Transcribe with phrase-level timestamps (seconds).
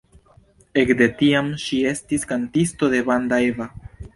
[0.83, 3.71] Ekde tiam ŝi estis kantisto de Banda Eva.